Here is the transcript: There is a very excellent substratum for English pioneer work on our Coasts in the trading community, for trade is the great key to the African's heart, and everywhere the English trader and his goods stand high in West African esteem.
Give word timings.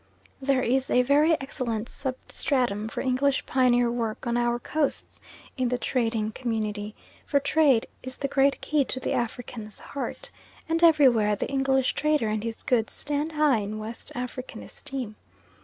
There 0.41 0.63
is 0.63 0.89
a 0.89 1.03
very 1.03 1.39
excellent 1.39 1.87
substratum 1.87 2.87
for 2.87 3.01
English 3.01 3.45
pioneer 3.45 3.91
work 3.91 4.25
on 4.25 4.35
our 4.35 4.57
Coasts 4.57 5.19
in 5.57 5.69
the 5.69 5.77
trading 5.77 6.31
community, 6.31 6.95
for 7.23 7.39
trade 7.39 7.85
is 8.01 8.17
the 8.17 8.27
great 8.27 8.61
key 8.61 8.83
to 8.83 8.99
the 8.99 9.13
African's 9.13 9.79
heart, 9.79 10.31
and 10.67 10.83
everywhere 10.83 11.35
the 11.35 11.51
English 11.51 11.93
trader 11.93 12.29
and 12.29 12.43
his 12.43 12.63
goods 12.63 12.93
stand 12.93 13.33
high 13.33 13.59
in 13.59 13.77
West 13.77 14.11
African 14.15 14.63
esteem. 14.63 15.17